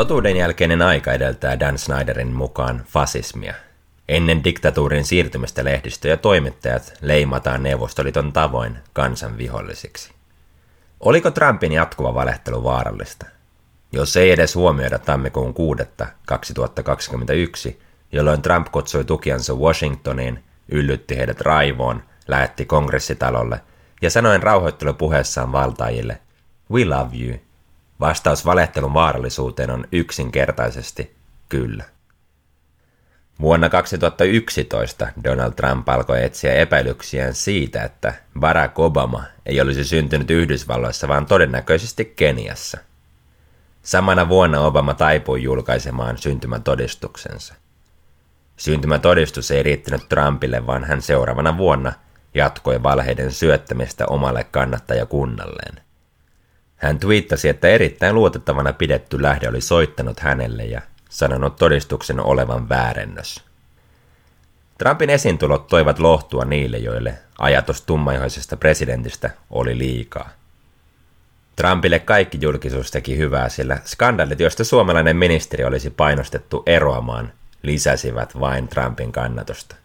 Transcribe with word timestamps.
Totuuden 0.00 0.36
jälkeinen 0.36 0.82
aika 0.82 1.12
edeltää 1.12 1.60
Dan 1.60 1.78
Snyderin 1.78 2.32
mukaan 2.32 2.82
fasismia. 2.86 3.54
Ennen 4.08 4.44
diktatuurin 4.44 5.04
siirtymistä 5.04 5.64
lehdistö 5.64 6.08
ja 6.08 6.16
toimittajat 6.16 6.92
leimataan 7.00 7.62
Neuvostoliiton 7.62 8.32
tavoin 8.32 8.78
kansan 8.92 9.38
vihollisiksi. 9.38 10.12
Oliko 11.00 11.30
Trumpin 11.30 11.72
jatkuva 11.72 12.14
valehtelu 12.14 12.64
vaarallista? 12.64 13.26
Jos 13.92 14.16
ei 14.16 14.30
edes 14.30 14.54
huomioida 14.54 14.98
tammikuun 14.98 15.54
6. 15.54 15.82
2021, 16.26 17.80
jolloin 18.12 18.42
Trump 18.42 18.66
kutsui 18.72 19.04
tukiansa 19.04 19.54
Washingtoniin, 19.54 20.44
yllytti 20.68 21.16
heidät 21.16 21.40
raivoon, 21.40 22.02
lähetti 22.28 22.64
kongressitalolle 22.64 23.60
ja 24.02 24.10
sanoen 24.10 24.42
rauhoittelupuheessaan 24.42 25.52
valtaajille, 25.52 26.20
We 26.70 26.84
love 26.84 27.16
you. 27.16 27.49
Vastaus 28.00 28.46
valehtelun 28.46 28.94
vaarallisuuteen 28.94 29.70
on 29.70 29.84
yksinkertaisesti 29.92 31.16
kyllä. 31.48 31.84
Vuonna 33.40 33.68
2011 33.68 35.08
Donald 35.24 35.52
Trump 35.52 35.88
alkoi 35.88 36.24
etsiä 36.24 36.54
epäilyksiään 36.54 37.34
siitä, 37.34 37.82
että 37.84 38.14
Barack 38.40 38.78
Obama 38.78 39.24
ei 39.46 39.60
olisi 39.60 39.84
syntynyt 39.84 40.30
Yhdysvalloissa, 40.30 41.08
vaan 41.08 41.26
todennäköisesti 41.26 42.04
Keniassa. 42.04 42.78
Samana 43.82 44.28
vuonna 44.28 44.60
Obama 44.60 44.94
taipui 44.94 45.42
julkaisemaan 45.42 46.18
syntymätodistuksensa. 46.18 47.54
Syntymätodistus 48.56 49.50
ei 49.50 49.62
riittänyt 49.62 50.08
Trumpille, 50.08 50.66
vaan 50.66 50.84
hän 50.84 51.02
seuraavana 51.02 51.58
vuonna 51.58 51.92
jatkoi 52.34 52.82
valheiden 52.82 53.32
syöttämistä 53.32 54.06
omalle 54.06 54.44
kannattajakunnalleen. 54.44 55.89
Hän 56.80 56.98
twiittasi, 56.98 57.48
että 57.48 57.68
erittäin 57.68 58.14
luotettavana 58.14 58.72
pidetty 58.72 59.22
lähde 59.22 59.48
oli 59.48 59.60
soittanut 59.60 60.20
hänelle 60.20 60.64
ja 60.64 60.80
sanonut 61.08 61.56
todistuksen 61.56 62.20
olevan 62.20 62.68
väärennös. 62.68 63.44
Trumpin 64.78 65.10
esiintulot 65.10 65.66
toivat 65.66 65.98
lohtua 65.98 66.44
niille, 66.44 66.78
joille 66.78 67.14
ajatus 67.38 67.82
tummaihoisesta 67.82 68.56
presidentistä 68.56 69.30
oli 69.50 69.78
liikaa. 69.78 70.30
Trumpille 71.56 71.98
kaikki 71.98 72.38
julkisuus 72.40 72.90
teki 72.90 73.16
hyvää, 73.16 73.48
sillä 73.48 73.78
skandaalit, 73.84 74.40
joista 74.40 74.64
suomalainen 74.64 75.16
ministeri 75.16 75.64
olisi 75.64 75.90
painostettu 75.90 76.62
eroamaan, 76.66 77.32
lisäsivät 77.62 78.40
vain 78.40 78.68
Trumpin 78.68 79.12
kannatusta. 79.12 79.76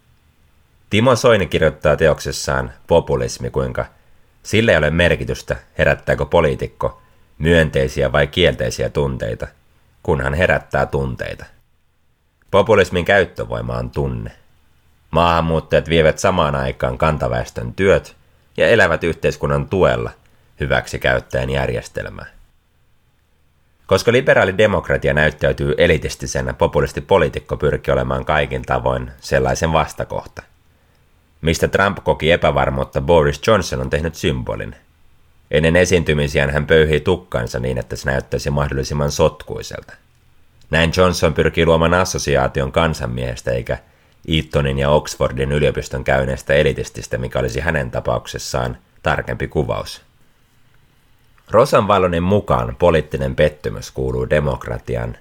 Timo 0.90 1.16
Soini 1.16 1.46
kirjoittaa 1.46 1.96
teoksessaan 1.96 2.72
Populismi, 2.86 3.50
kuinka 3.50 3.86
sillä 4.46 4.72
ei 4.72 4.78
ole 4.78 4.90
merkitystä, 4.90 5.56
herättääkö 5.78 6.26
poliitikko 6.26 7.02
myönteisiä 7.38 8.12
vai 8.12 8.26
kielteisiä 8.26 8.88
tunteita, 8.88 9.48
kunhan 10.02 10.34
herättää 10.34 10.86
tunteita. 10.86 11.44
Populismin 12.50 13.04
käyttövoima 13.04 13.72
on 13.72 13.90
tunne. 13.90 14.30
Maahanmuuttajat 15.10 15.88
vievät 15.88 16.18
samaan 16.18 16.54
aikaan 16.54 16.98
kantaväestön 16.98 17.72
työt 17.72 18.16
ja 18.56 18.68
elävät 18.68 19.04
yhteiskunnan 19.04 19.68
tuella 19.68 20.10
hyväksi 20.60 20.98
käyttäen 20.98 21.50
järjestelmää. 21.50 22.26
Koska 23.86 24.12
liberaali 24.12 24.58
demokratia 24.58 25.14
näyttäytyy 25.14 25.74
elitistisenä, 25.78 26.52
populisti 26.52 27.00
poliitikko 27.00 27.56
pyrkii 27.56 27.92
olemaan 27.92 28.24
kaikin 28.24 28.62
tavoin 28.62 29.10
sellaisen 29.20 29.72
vastakohta. 29.72 30.42
Mistä 31.46 31.68
Trump 31.68 31.98
koki 32.04 32.30
epävarmuutta, 32.30 33.00
Boris 33.00 33.40
Johnson 33.46 33.80
on 33.80 33.90
tehnyt 33.90 34.14
symbolin. 34.14 34.76
Ennen 35.50 35.76
esiintymisiään 35.76 36.50
hän 36.50 36.66
pöyhii 36.66 37.00
tukkansa 37.00 37.58
niin, 37.58 37.78
että 37.78 37.96
se 37.96 38.10
näyttäisi 38.10 38.50
mahdollisimman 38.50 39.10
sotkuiselta. 39.10 39.92
Näin 40.70 40.92
Johnson 40.96 41.34
pyrkii 41.34 41.66
luomaan 41.66 41.94
assosiaation 41.94 42.72
kansanmiehestä 42.72 43.50
eikä 43.50 43.78
Eatonin 44.28 44.78
ja 44.78 44.90
Oxfordin 44.90 45.52
yliopiston 45.52 46.04
käyneestä 46.04 46.54
elitististä, 46.54 47.18
mikä 47.18 47.38
olisi 47.38 47.60
hänen 47.60 47.90
tapauksessaan 47.90 48.78
tarkempi 49.02 49.48
kuvaus. 49.48 50.02
Rosan 51.50 51.88
Vallonin 51.88 52.22
mukaan 52.22 52.76
poliittinen 52.78 53.36
pettymys 53.36 53.90
kuuluu 53.90 54.30
demokratian, 54.30 55.16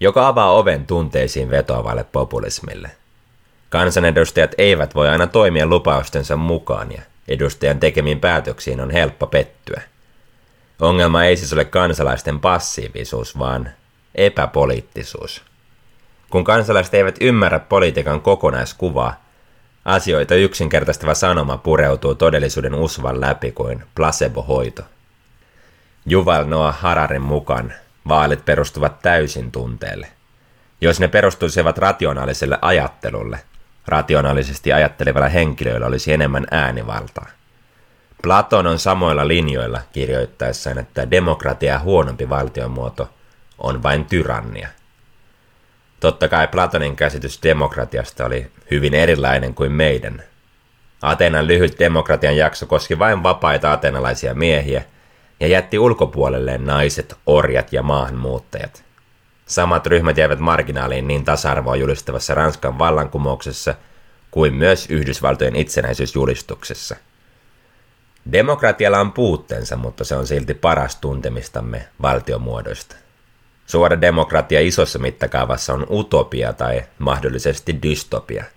joka 0.00 0.28
avaa 0.28 0.52
oven 0.52 0.86
tunteisiin 0.86 1.50
vetoavalle 1.50 2.04
populismille. 2.12 2.90
Kansanedustajat 3.74 4.54
eivät 4.58 4.94
voi 4.94 5.08
aina 5.08 5.26
toimia 5.26 5.66
lupaustensa 5.66 6.36
mukaan 6.36 6.92
ja 6.92 7.02
edustajan 7.28 7.80
tekemiin 7.80 8.20
päätöksiin 8.20 8.80
on 8.80 8.90
helppo 8.90 9.26
pettyä. 9.26 9.82
Ongelma 10.80 11.24
ei 11.24 11.36
siis 11.36 11.52
ole 11.52 11.64
kansalaisten 11.64 12.40
passiivisuus, 12.40 13.38
vaan 13.38 13.70
epäpoliittisuus. 14.14 15.42
Kun 16.30 16.44
kansalaiset 16.44 16.94
eivät 16.94 17.16
ymmärrä 17.20 17.58
politiikan 17.58 18.20
kokonaiskuvaa, 18.20 19.24
asioita 19.84 20.34
yksinkertaistava 20.34 21.14
sanoma 21.14 21.56
pureutuu 21.56 22.14
todellisuuden 22.14 22.74
usvan 22.74 23.20
läpi 23.20 23.52
kuin 23.52 23.84
placebo-hoito. 23.94 24.82
Juval 26.06 26.44
Noah 26.44 26.80
Hararin 26.80 27.22
mukaan 27.22 27.72
vaalit 28.08 28.44
perustuvat 28.44 29.02
täysin 29.02 29.52
tunteelle. 29.52 30.08
Jos 30.80 31.00
ne 31.00 31.08
perustuisivat 31.08 31.78
rationaaliselle 31.78 32.58
ajattelulle, 32.62 33.38
rationaalisesti 33.86 34.72
ajattelevalla 34.72 35.28
henkilöillä 35.28 35.86
olisi 35.86 36.12
enemmän 36.12 36.46
äänivaltaa. 36.50 37.26
Platon 38.22 38.66
on 38.66 38.78
samoilla 38.78 39.28
linjoilla 39.28 39.80
kirjoittaessaan, 39.92 40.78
että 40.78 41.10
demokratia 41.10 41.78
huonompi 41.78 42.28
valtionmuoto 42.28 43.10
on 43.58 43.82
vain 43.82 44.04
tyrannia. 44.04 44.68
Totta 46.00 46.28
kai 46.28 46.48
Platonin 46.48 46.96
käsitys 46.96 47.42
demokratiasta 47.42 48.24
oli 48.24 48.50
hyvin 48.70 48.94
erilainen 48.94 49.54
kuin 49.54 49.72
meidän. 49.72 50.22
Atenan 51.02 51.46
lyhyt 51.46 51.78
demokratian 51.78 52.36
jakso 52.36 52.66
koski 52.66 52.98
vain 52.98 53.22
vapaita 53.22 53.72
atenalaisia 53.72 54.34
miehiä– 54.34 54.84
ja 55.40 55.46
jätti 55.46 55.78
ulkopuolelleen 55.78 56.64
naiset, 56.64 57.16
orjat 57.26 57.72
ja 57.72 57.82
maahanmuuttajat. 57.82 58.84
Samat 59.46 59.86
ryhmät 59.86 60.16
jäivät 60.16 60.38
marginaaliin 60.38 61.08
niin 61.08 61.24
tasa-arvoa 61.24 61.76
julistavassa 61.76 62.34
Ranskan 62.34 62.78
vallankumouksessa 62.78 63.74
kuin 64.30 64.54
myös 64.54 64.90
Yhdysvaltojen 64.90 65.56
itsenäisyysjulistuksessa. 65.56 66.96
Demokratialla 68.32 69.00
on 69.00 69.12
puutteensa, 69.12 69.76
mutta 69.76 70.04
se 70.04 70.16
on 70.16 70.26
silti 70.26 70.54
paras 70.54 70.96
tuntemistamme 70.96 71.88
valtiomuodoista. 72.02 72.96
Suora 73.66 74.00
demokratia 74.00 74.60
isossa 74.60 74.98
mittakaavassa 74.98 75.74
on 75.74 75.86
utopia 75.90 76.52
tai 76.52 76.82
mahdollisesti 76.98 77.82
dystopia– 77.82 78.44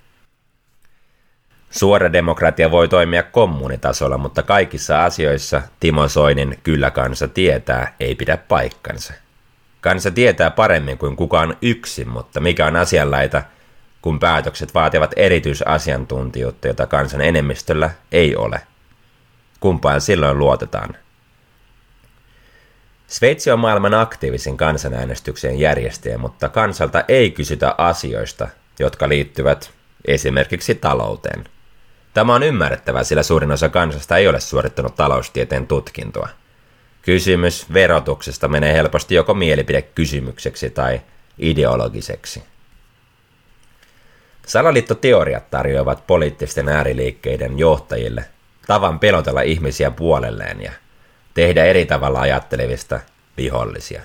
Suora 1.70 2.14
demokratia 2.14 2.72
voi 2.72 2.88
toimia 2.88 3.24
kommunitasolla, 3.24 4.18
mutta 4.18 4.44
kaikissa 4.44 5.04
asioissa 5.04 5.62
Timo 5.80 6.08
Soinin 6.08 6.60
kyllä 6.64 6.92
kansa 6.92 7.28
tietää 7.28 7.96
ei 8.00 8.16
pidä 8.16 8.38
paikkansa. 8.38 9.14
Kansa 9.88 10.12
tietää 10.12 10.52
paremmin 10.52 10.98
kuin 10.98 11.16
kukaan 11.16 11.58
yksin, 11.62 12.10
mutta 12.10 12.40
mikä 12.40 12.66
on 12.66 12.76
asianlaita, 12.76 13.44
kun 14.02 14.20
päätökset 14.20 14.74
vaativat 14.74 15.14
erityisasiantuntijuutta, 15.16 16.68
jota 16.68 16.88
kansan 16.88 17.22
enemmistöllä 17.22 17.90
ei 18.12 18.36
ole. 18.36 18.62
Kumpaan 19.60 20.02
silloin 20.02 20.40
luotetaan? 20.40 20.96
Sveitsi 23.08 23.52
on 23.52 23.60
maailman 23.60 23.94
aktiivisin 23.94 24.58
kansanäänestyksen 24.58 25.60
järjestäjä, 25.60 26.18
mutta 26.18 26.50
kansalta 26.50 27.04
ei 27.08 27.32
kysytä 27.32 27.76
asioista, 27.78 28.48
jotka 28.80 29.10
liittyvät 29.10 29.72
esimerkiksi 30.08 30.76
talouteen– 30.76 31.44
Tämä 32.14 32.36
on 32.36 32.44
ymmärrettävää, 32.44 33.04
sillä 33.04 33.24
suurin 33.24 33.52
osa 33.52 33.70
kansasta 33.70 34.18
ei 34.18 34.28
ole 34.28 34.40
suorittanut 34.40 34.96
taloustieteen 34.96 35.68
tutkintoa. 35.68 36.30
Kysymys 37.08 37.74
verotuksesta 37.74 38.48
menee 38.48 38.74
helposti 38.74 39.16
joko 39.16 39.34
mielipidekysymykseksi 39.34 40.70
tai 40.70 41.02
ideologiseksi. 41.40 42.44
Salaliittoteoriat 44.46 45.50
tarjoavat 45.50 46.08
poliittisten 46.08 46.70
ääriliikkeiden 46.70 47.60
johtajille 47.60 48.26
tavan 48.68 49.00
pelotella 49.00 49.42
ihmisiä 49.42 49.92
puolelleen 49.92 50.62
ja 50.62 50.72
tehdä 51.34 51.66
eri 51.66 51.86
tavalla 51.86 52.20
ajattelevista 52.20 53.00
vihollisia. 53.38 54.02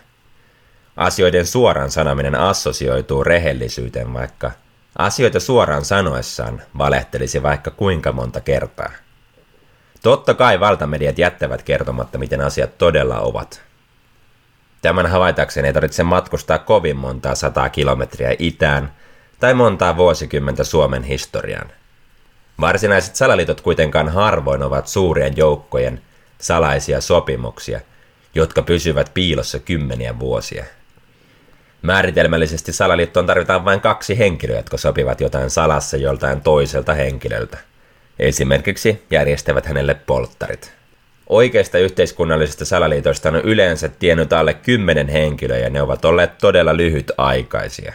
Asioiden 0.97 1.47
suoraan 1.47 1.91
sanominen 1.91 2.35
assosioituu 2.35 3.25
rehellisyyteen, 3.25 4.15
vaikka 4.15 4.51
Asioita 4.99 5.41
suoraan 5.41 5.85
sanoessaan 5.85 6.63
valehtelisi 6.79 7.43
vaikka 7.43 7.71
kuinka 7.71 8.13
monta 8.13 8.41
kertaa. 8.41 8.93
Totta 10.03 10.35
kai 10.35 10.61
valtamediat 10.61 11.19
jättävät 11.19 11.63
kertomatta, 11.63 12.19
miten 12.19 12.41
asiat 12.41 12.79
todella 12.79 13.21
ovat. 13.21 13.63
Tämän 14.83 15.07
havaitakseen 15.07 15.67
ei 15.67 15.73
tarvitse 15.73 16.03
matkustaa 16.03 16.59
kovin 16.59 16.97
montaa 16.97 17.35
sataa 17.35 17.69
kilometriä 17.69 18.37
itään 18.39 18.93
tai 19.41 19.55
montaa 19.55 19.97
vuosikymmentä 19.97 20.65
Suomen 20.65 21.03
historiaan. 21.03 21.71
Varsinaiset 22.61 23.17
salaliitot 23.17 23.61
kuitenkaan 23.61 24.09
harvoin 24.09 24.63
ovat 24.63 24.87
suurien 24.87 25.37
joukkojen 25.37 26.03
salaisia 26.39 27.01
sopimuksia, 27.01 27.81
jotka 28.35 28.63
pysyvät 28.63 29.11
piilossa 29.15 29.59
kymmeniä 29.59 30.19
vuosia. 30.19 30.65
Määritelmällisesti 31.83 32.73
salaliittoon 32.73 33.27
tarvitaan 33.27 33.65
vain 33.65 33.81
kaksi 33.81 34.19
henkilöä, 34.19 34.57
jotka 34.57 34.77
sopivat 34.77 35.21
jotain 35.21 35.51
salassa 35.51 35.97
joltain 35.97 36.41
toiselta 36.41 36.95
henkilöltä. 36.95 37.59
Esimerkiksi 38.23 39.03
järjestävät 39.11 39.67
hänelle 39.67 39.95
polttarit. 39.95 40.73
Oikeista 41.29 41.79
yhteiskunnallisista 41.79 42.65
salaliitoista 42.65 43.29
on 43.29 43.37
yleensä 43.37 43.89
tiennyt 43.89 44.33
alle 44.33 44.55
kymmenen 44.55 45.09
henkilöä 45.09 45.59
ja 45.59 45.71
ne 45.71 45.83
ovat 45.83 46.05
olleet 46.05 46.39
todella 46.39 46.77
lyhytaikaisia. 46.77 47.93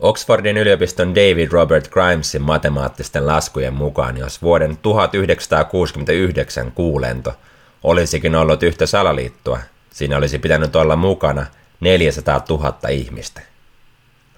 Oxfordin 0.00 0.56
yliopiston 0.56 1.14
David 1.14 1.48
Robert 1.52 1.88
Grimesin 1.88 2.42
matemaattisten 2.42 3.26
laskujen 3.26 3.74
mukaan, 3.74 4.16
jos 4.16 4.42
vuoden 4.42 4.76
1969 4.76 6.72
kuulento 6.72 7.34
olisikin 7.82 8.34
ollut 8.34 8.62
yhtä 8.62 8.86
salaliittoa, 8.86 9.58
siinä 9.90 10.16
olisi 10.16 10.38
pitänyt 10.38 10.76
olla 10.76 10.96
mukana 10.96 11.46
400 11.80 12.44
000 12.48 12.88
ihmistä. 12.88 13.40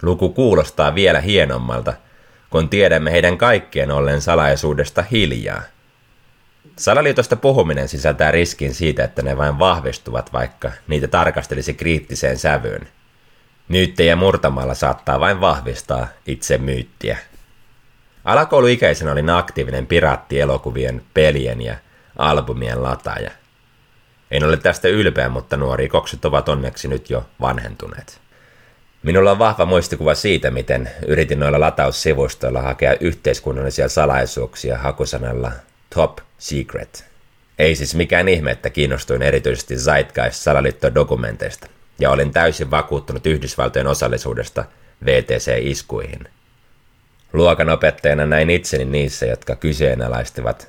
Luku 0.01 0.29
kuulostaa 0.29 0.95
vielä 0.95 1.21
hienommalta, 1.21 1.93
kun 2.49 2.69
tiedämme 2.69 3.11
heidän 3.11 3.37
kaikkien 3.37 3.91
ollen 3.91 4.21
salaisuudesta 4.21 5.01
hiljaa. 5.01 5.61
Salaliitosta 6.75 7.35
puhuminen 7.35 7.87
sisältää 7.87 8.31
riskin 8.31 8.73
siitä, 8.73 9.03
että 9.03 9.21
ne 9.21 9.37
vain 9.37 9.59
vahvistuvat, 9.59 10.33
vaikka 10.33 10.71
niitä 10.87 11.07
tarkastelisi 11.07 11.73
kriittiseen 11.73 12.37
sävyyn. 12.37 12.87
Myyttejä 13.67 14.15
murtamalla 14.15 14.73
saattaa 14.73 15.19
vain 15.19 15.41
vahvistaa 15.41 16.07
itse 16.25 16.57
myyttiä. 16.57 17.17
Alakouluikäisenä 18.25 19.11
olin 19.11 19.29
aktiivinen 19.29 19.87
piraattielokuvien, 19.87 21.01
pelien 21.13 21.61
ja 21.61 21.75
albumien 22.17 22.83
lataaja. 22.83 23.31
En 24.31 24.43
ole 24.43 24.57
tästä 24.57 24.87
ylpeä, 24.87 25.29
mutta 25.29 25.57
nuori 25.57 25.89
kokset 25.89 26.25
ovat 26.25 26.49
onneksi 26.49 26.87
nyt 26.87 27.09
jo 27.09 27.25
vanhentuneet. 27.41 28.21
Minulla 29.03 29.31
on 29.31 29.39
vahva 29.39 29.65
muistikuva 29.65 30.15
siitä, 30.15 30.51
miten 30.51 30.89
yritin 31.07 31.39
noilla 31.39 31.59
lataussivustoilla 31.59 32.61
hakea 32.61 32.95
yhteiskunnallisia 32.99 33.89
salaisuuksia 33.89 34.77
hakusanalla 34.77 35.51
Top 35.95 36.17
Secret. 36.37 37.05
Ei 37.59 37.75
siis 37.75 37.95
mikään 37.95 38.27
ihme, 38.27 38.51
että 38.51 38.69
kiinnostuin 38.69 39.21
erityisesti 39.21 39.75
Zeitgeist-salaliittodokumenteista, 39.75 41.67
ja 41.99 42.11
olin 42.11 42.31
täysin 42.31 42.71
vakuuttunut 42.71 43.25
Yhdysvaltojen 43.25 43.87
osallisuudesta 43.87 44.65
VTC-iskuihin. 45.05 46.27
Luokanopettajana 47.33 48.25
näin 48.25 48.49
itseni 48.49 48.85
niissä, 48.85 49.25
jotka 49.25 49.55
kyseenalaistivat 49.55 50.67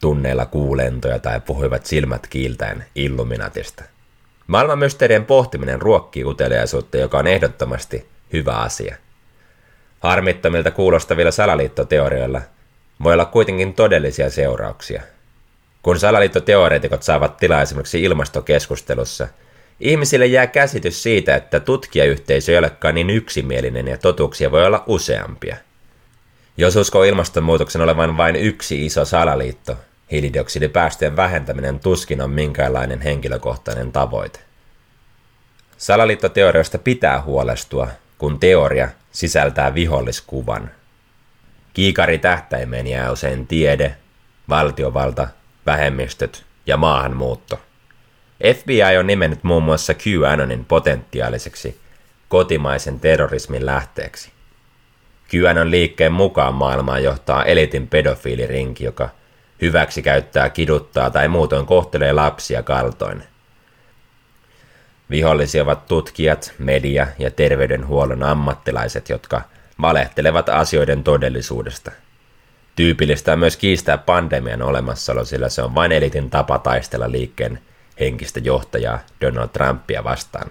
tunneilla 0.00 0.46
kuulentoja 0.46 1.18
tai 1.18 1.40
puhuivat 1.40 1.86
silmät 1.86 2.26
kiiltäen 2.26 2.84
Illuminatista. 2.94 3.84
Maailman 4.46 4.78
mysteerien 4.78 5.24
pohtiminen 5.24 5.82
ruokkii 5.82 6.24
uteliaisuutta, 6.24 6.96
joka 6.96 7.18
on 7.18 7.26
ehdottomasti 7.26 8.06
hyvä 8.32 8.56
asia. 8.56 8.96
Harmittomilta 10.00 10.70
kuulostavilla 10.70 11.30
salaliittoteorioilla 11.30 12.40
voi 13.02 13.12
olla 13.12 13.24
kuitenkin 13.24 13.74
todellisia 13.74 14.30
seurauksia. 14.30 15.02
Kun 15.82 15.98
salaliittoteoreetikot 15.98 17.02
saavat 17.02 17.36
tilaa 17.36 17.62
esimerkiksi 17.62 18.02
ilmastokeskustelussa, 18.02 19.28
ihmisille 19.80 20.26
jää 20.26 20.46
käsitys 20.46 21.02
siitä, 21.02 21.36
että 21.36 21.60
tutkijayhteisö 21.60 22.52
ei 22.52 22.58
olekaan 22.58 22.94
niin 22.94 23.10
yksimielinen 23.10 23.88
ja 23.88 23.98
totuuksia 23.98 24.50
voi 24.50 24.66
olla 24.66 24.84
useampia. 24.86 25.56
Jos 26.56 26.76
uskoo 26.76 27.04
ilmastonmuutoksen 27.04 27.82
olevan 27.82 28.16
vain 28.16 28.36
yksi 28.36 28.86
iso 28.86 29.04
salaliitto, 29.04 29.76
hiilidioksidipäästöjen 30.12 31.16
vähentäminen 31.16 31.80
tuskin 31.80 32.20
on 32.20 32.30
minkäänlainen 32.30 33.00
henkilökohtainen 33.00 33.92
tavoite. 33.92 34.40
Salaliittoteorioista 35.76 36.78
pitää 36.78 37.22
huolestua, 37.22 37.88
kun 38.18 38.40
teoria 38.40 38.88
sisältää 39.12 39.74
viholliskuvan. 39.74 40.70
Kiikari 41.74 42.18
tähtäimeen 42.18 42.86
jää 42.86 43.12
usein 43.12 43.46
tiede, 43.46 43.96
valtiovalta, 44.48 45.28
vähemmistöt 45.66 46.44
ja 46.66 46.76
maahanmuutto. 46.76 47.60
FBI 48.56 48.96
on 48.98 49.06
nimennyt 49.06 49.44
muun 49.44 49.62
muassa 49.62 49.94
QAnonin 49.94 50.64
potentiaaliseksi 50.64 51.80
kotimaisen 52.28 53.00
terrorismin 53.00 53.66
lähteeksi. 53.66 54.32
QAnon 55.34 55.70
liikkeen 55.70 56.12
mukaan 56.12 56.54
maailmaan 56.54 57.02
johtaa 57.02 57.44
elitin 57.44 57.88
pedofiilirinki, 57.88 58.84
joka– 58.84 59.08
hyväksi 59.62 60.02
käyttää, 60.02 60.50
kiduttaa 60.50 61.10
tai 61.10 61.28
muutoin 61.28 61.66
kohtelee 61.66 62.12
lapsia 62.12 62.62
kaltoin. 62.62 63.24
Vihollisia 65.10 65.62
ovat 65.62 65.86
tutkijat, 65.86 66.54
media 66.58 67.06
ja 67.18 67.30
terveydenhuollon 67.30 68.22
ammattilaiset, 68.22 69.08
jotka 69.08 69.42
valehtelevat 69.80 70.48
asioiden 70.48 71.04
todellisuudesta. 71.04 71.92
Tyypillistä 72.76 73.32
on 73.32 73.38
myös 73.38 73.56
kiistää 73.56 73.98
pandemian 73.98 74.62
olemassaolo, 74.62 75.24
sillä 75.24 75.48
se 75.48 75.62
on 75.62 75.74
vain 75.74 75.92
elitin 75.92 76.30
tapa 76.30 76.58
taistella 76.58 77.10
liikkeen 77.10 77.58
henkistä 78.00 78.40
johtajaa 78.40 78.98
Donald 79.20 79.48
Trumpia 79.48 80.04
vastaan. 80.04 80.50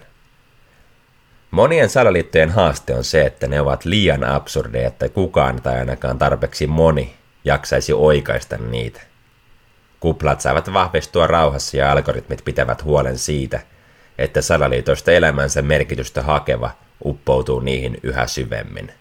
Monien 1.51 1.89
salaliittojen 1.89 2.49
haaste 2.49 2.95
on 2.95 3.03
se, 3.03 3.25
että 3.25 3.47
ne 3.47 3.61
ovat 3.61 3.85
liian 3.85 4.23
absurdeja, 4.23 4.87
että 4.87 5.09
kukaan 5.09 5.61
tai 5.61 5.79
ainakaan 5.79 6.17
tarpeeksi 6.17 6.67
moni 6.67 7.20
jaksaisi 7.45 7.93
oikaista 7.93 8.57
niitä. 8.57 9.01
Kuplat 9.99 10.41
saavat 10.41 10.73
vahvistua 10.73 11.27
rauhassa 11.27 11.77
ja 11.77 11.91
algoritmit 11.91 12.45
pitävät 12.45 12.83
huolen 12.83 13.17
siitä, 13.17 13.59
että 14.17 14.41
salaliitoista 14.41 15.11
elämänsä 15.11 15.61
merkitystä 15.61 16.21
hakeva 16.21 16.71
uppoutuu 17.05 17.59
niihin 17.59 17.99
yhä 18.03 18.27
syvemmin. 18.27 18.93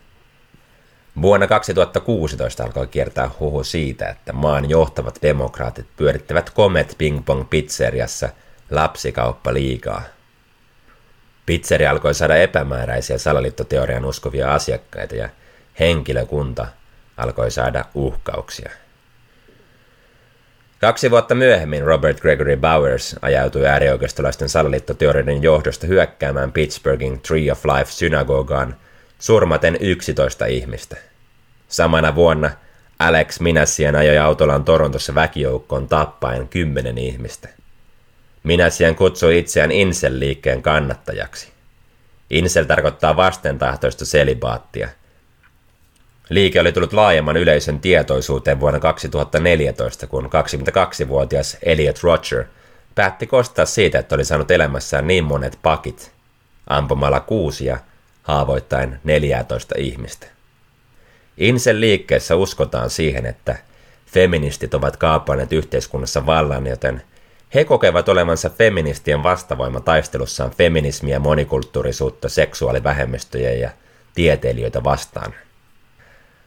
Vuonna 1.22 1.46
2016 1.46 2.64
alkoi 2.64 2.86
kiertää 2.86 3.30
huhu 3.40 3.64
siitä, 3.64 4.08
että 4.08 4.32
maan 4.32 4.70
johtavat 4.70 5.18
demokraatit 5.22 5.86
pyörittävät 5.96 6.54
Comet 6.54 6.94
Ping 6.98 7.24
Pong 7.24 7.44
pizzeriassa 7.50 8.28
lapsikauppa 8.70 9.54
liikaa. 9.54 10.02
Pizzeria 11.46 11.90
alkoi 11.90 12.14
saada 12.14 12.36
epämääräisiä 12.36 13.18
salaliittoteorian 13.18 14.04
uskovia 14.04 14.54
asiakkaita 14.54 15.14
ja 15.14 15.28
henkilökunta 15.80 16.66
alkoi 17.20 17.50
saada 17.50 17.84
uhkauksia. 17.94 18.70
Kaksi 20.80 21.10
vuotta 21.10 21.34
myöhemmin 21.34 21.84
Robert 21.84 22.20
Gregory 22.20 22.56
Bowers 22.56 23.16
ajautui 23.22 23.66
äärioikeistolaisten 23.66 24.48
salaliittoteorioiden 24.48 25.42
johdosta 25.42 25.86
hyökkäämään 25.86 26.52
Pittsburghin 26.52 27.20
Tree 27.20 27.52
of 27.52 27.64
Life 27.64 27.92
synagogaan 27.92 28.76
surmaten 29.18 29.76
11 29.80 30.46
ihmistä. 30.46 30.96
Samana 31.68 32.14
vuonna 32.14 32.50
Alex 32.98 33.40
Minassian 33.40 33.96
ajoi 33.96 34.18
autollaan 34.18 34.64
Torontossa 34.64 35.14
väkijoukkoon 35.14 35.88
tappaen 35.88 36.48
10 36.48 36.98
ihmistä. 36.98 37.48
Minassian 38.42 38.94
kutsui 38.94 39.38
itseään 39.38 39.70
Insel-liikkeen 39.70 40.62
kannattajaksi. 40.62 41.48
Insel 42.30 42.64
tarkoittaa 42.64 43.16
vastentahtoista 43.16 44.04
selibaattia– 44.04 44.88
Liike 46.30 46.60
oli 46.60 46.72
tullut 46.72 46.92
laajemman 46.92 47.36
yleisön 47.36 47.80
tietoisuuteen 47.80 48.60
vuonna 48.60 48.80
2014, 48.80 50.06
kun 50.06 50.24
22-vuotias 50.24 51.56
Elliot 51.62 52.02
Roger 52.02 52.44
päätti 52.94 53.26
kostaa 53.26 53.66
siitä, 53.66 53.98
että 53.98 54.14
oli 54.14 54.24
saanut 54.24 54.50
elämässään 54.50 55.06
niin 55.06 55.24
monet 55.24 55.58
pakit, 55.62 56.12
ampumalla 56.66 57.20
kuusia, 57.20 57.78
haavoittain 58.22 58.98
14 59.04 59.74
ihmistä. 59.78 60.26
Insen 61.36 61.80
liikkeessä 61.80 62.36
uskotaan 62.36 62.90
siihen, 62.90 63.26
että 63.26 63.56
feministit 64.06 64.74
ovat 64.74 64.96
kaapanneet 64.96 65.52
yhteiskunnassa 65.52 66.26
vallan, 66.26 66.66
joten 66.66 67.02
he 67.54 67.64
kokevat 67.64 68.08
olevansa 68.08 68.50
feministien 68.50 69.22
vastavoima 69.22 69.80
taistelussaan 69.80 70.50
feminismiä, 70.50 71.18
monikulttuurisuutta, 71.18 72.28
seksuaalivähemmistöjä 72.28 73.52
ja 73.52 73.70
tieteilijöitä 74.14 74.84
vastaan– 74.84 75.34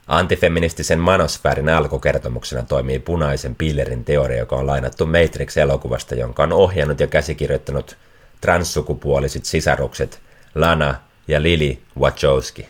Antifeministisen 0.08 1.00
manosfäärin 1.00 1.70
alkukertomuksena 1.70 2.64
toimii 2.64 3.00
punaisen 3.00 3.56
pillerin 3.56 4.06
teoria, 4.06 4.38
joka 4.38 4.56
on 4.56 4.68
lainattu 4.68 5.06
Matrix-elokuvasta, 5.06 6.16
jonka 6.16 6.44
on 6.44 6.54
ohjannut 6.54 7.00
ja 7.00 7.08
käsikirjoittanut 7.08 7.98
transsukupuoliset 8.42 9.46
sisarukset 9.46 10.20
Lana 10.56 10.96
ja 11.28 11.42
Lili 11.42 11.82
Wachowski. 12.00 12.68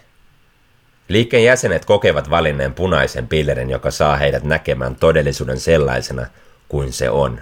Liikkeen 1.08 1.44
jäsenet 1.44 1.86
kokevat 1.86 2.30
valinneen 2.30 2.74
punaisen 2.74 3.28
pillerin, 3.28 3.70
joka 3.70 3.92
saa 3.92 4.16
heidät 4.16 4.44
näkemään 4.44 4.96
todellisuuden 4.96 5.60
sellaisena 5.60 6.25
kuin 6.70 6.94
se 6.94 7.10
on. 7.10 7.42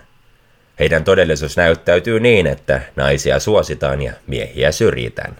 Heidän 0.79 1.03
todellisuus 1.03 1.57
näyttäytyy 1.57 2.19
niin, 2.19 2.47
että 2.47 2.81
naisia 2.95 3.39
suositaan 3.39 4.01
ja 4.01 4.13
miehiä 4.27 4.71
syrjitään. 4.71 5.35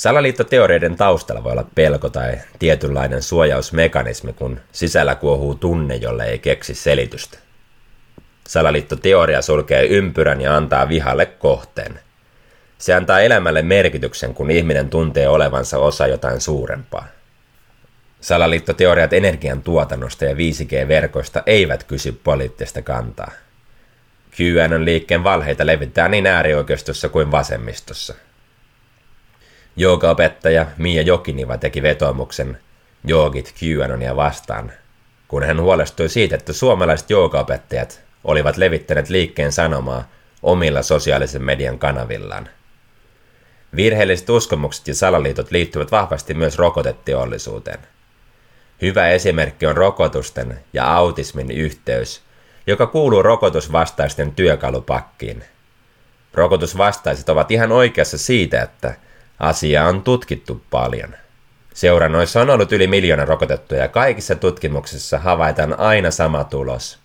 Salaliittoteoreiden 0.00 0.96
taustalla 0.96 1.44
voi 1.44 1.52
olla 1.52 1.66
pelko 1.74 2.10
tai 2.10 2.38
tietynlainen 2.58 3.22
suojausmekanismi, 3.22 4.32
kun 4.32 4.60
sisällä 4.72 5.14
kuohuu 5.14 5.54
tunne, 5.54 5.96
jolle 5.96 6.24
ei 6.24 6.38
keksi 6.38 6.74
selitystä. 6.74 7.38
Salaliittoteoria 8.48 9.42
sulkee 9.42 9.86
ympyrän 9.86 10.40
ja 10.40 10.56
antaa 10.56 10.88
vihalle 10.88 11.26
kohteen. 11.26 12.00
Se 12.78 12.94
antaa 12.94 13.20
elämälle 13.20 13.62
merkityksen, 13.62 14.34
kun 14.34 14.50
ihminen 14.50 14.90
tuntee 14.90 15.28
olevansa 15.28 15.78
osa 15.78 16.06
jotain 16.06 16.40
suurempaa. 16.40 17.06
Salaliittoteoriat 18.20 19.12
energian 19.12 19.62
tuotannosta 19.62 20.24
ja 20.24 20.34
5G-verkoista 20.34 21.42
eivät 21.46 21.84
kysy 21.84 22.12
poliittista 22.24 22.82
kantaa. 22.82 23.30
QAnon-liikkeen 24.32 25.24
valheita 25.24 25.66
levittää 25.66 26.08
niin 26.08 26.26
äärioikeistossa 26.26 27.08
kuin 27.08 27.30
vasemmistossa. 27.30 28.14
Joogaopettaja 29.80 30.66
Mia 30.78 31.02
Jokiniva 31.02 31.58
teki 31.58 31.82
vetomuksen 31.82 32.58
joogit 33.04 33.54
QAnonia 33.62 34.16
vastaan, 34.16 34.72
kun 35.28 35.42
hän 35.42 35.60
huolestui 35.60 36.08
siitä, 36.08 36.36
että 36.36 36.52
suomalaiset 36.52 37.10
joogaopettajat 37.10 38.00
olivat 38.24 38.56
levittäneet 38.56 39.08
liikkeen 39.08 39.52
sanomaa 39.52 40.08
omilla 40.42 40.82
sosiaalisen 40.82 41.42
median 41.44 41.78
kanavillaan. 41.78 42.48
Virheelliset 43.76 44.30
uskomukset 44.30 44.88
ja 44.88 44.94
salaliitot 44.94 45.50
liittyvät 45.50 45.92
vahvasti 45.92 46.34
myös 46.34 46.58
rokoteteollisuuteen. 46.58 47.80
Hyvä 48.82 49.08
esimerkki 49.08 49.66
on 49.66 49.76
rokotusten 49.76 50.60
ja 50.72 50.94
autismin 50.94 51.50
yhteys, 51.50 52.22
joka 52.66 52.86
kuuluu 52.86 53.22
rokotusvastaisten 53.22 54.32
työkalupakkiin. 54.32 55.44
Rokotusvastaiset 56.34 57.28
ovat 57.28 57.50
ihan 57.50 57.72
oikeassa 57.72 58.18
siitä, 58.18 58.62
että 58.62 58.94
asiaa 59.40 59.88
on 59.88 60.02
tutkittu 60.02 60.62
paljon. 60.70 61.14
Seurannoissa 61.74 62.40
on 62.40 62.50
ollut 62.50 62.72
yli 62.72 62.86
miljoona 62.86 63.24
rokotettuja 63.24 63.82
ja 63.82 63.88
kaikissa 63.88 64.34
tutkimuksissa 64.34 65.18
havaitaan 65.18 65.80
aina 65.80 66.10
sama 66.10 66.44
tulos. 66.44 66.98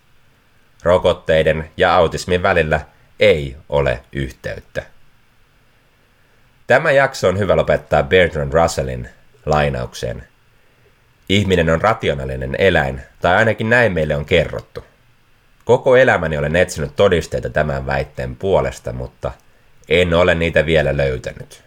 Rokotteiden 0.82 1.70
ja 1.76 1.94
autismin 1.94 2.42
välillä 2.42 2.80
ei 3.20 3.56
ole 3.68 4.00
yhteyttä. 4.12 4.82
Tämä 6.66 6.90
jakso 6.90 7.28
on 7.28 7.38
hyvä 7.38 7.56
lopettaa 7.56 8.02
Bertrand 8.02 8.52
Russellin 8.52 9.08
lainaukseen. 9.46 10.24
Ihminen 11.28 11.70
on 11.70 11.80
rationaalinen 11.80 12.56
eläin, 12.58 13.00
tai 13.20 13.36
ainakin 13.36 13.70
näin 13.70 13.92
meille 13.92 14.16
on 14.16 14.24
kerrottu. 14.24 14.84
Koko 15.64 15.96
elämäni 15.96 16.38
olen 16.38 16.56
etsinyt 16.56 16.96
todisteita 16.96 17.50
tämän 17.50 17.86
väitteen 17.86 18.36
puolesta, 18.36 18.92
mutta 18.92 19.32
en 19.88 20.14
ole 20.14 20.34
niitä 20.34 20.66
vielä 20.66 20.96
löytänyt. 20.96 21.65